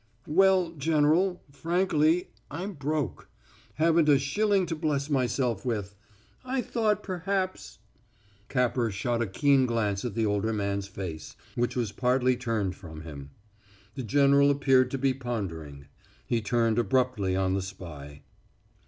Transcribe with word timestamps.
"Well, 0.25 0.71
General, 0.71 1.43
frankly 1.51 2.31
I'm 2.49 2.73
broke. 2.73 3.29
Haven't 3.75 4.09
a 4.09 4.17
shilling 4.17 4.65
to 4.65 4.75
bless 4.75 5.11
myself 5.11 5.63
with. 5.63 5.95
I 6.43 6.59
thought 6.63 7.03
perhaps" 7.03 7.77
Capper 8.49 8.89
shot 8.89 9.21
a 9.21 9.27
keen 9.27 9.67
glance 9.67 10.03
at 10.03 10.15
the 10.15 10.25
older 10.25 10.53
man's 10.53 10.87
face, 10.87 11.35
which 11.53 11.75
was 11.75 11.91
partly 11.91 12.35
turned 12.35 12.75
from 12.75 13.01
him. 13.01 13.29
The 13.93 14.01
general 14.01 14.49
appeared 14.49 14.89
to 14.89 14.97
be 14.97 15.13
pondering. 15.13 15.85
He 16.25 16.41
turned 16.41 16.79
abruptly 16.79 17.35
on 17.35 17.53
the 17.53 17.61
spy. 17.61 18.23